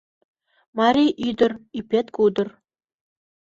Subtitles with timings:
[0.79, 2.47] Марий ӱдыр, ӱпет кудыр.